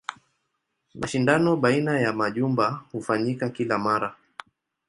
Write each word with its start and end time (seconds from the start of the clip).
Mashindano 0.95 1.57
baina 1.57 1.99
ya 1.99 2.13
majumba 2.13 2.83
hufanyika 2.91 3.49
kila 3.49 3.77
mara. 3.77 4.17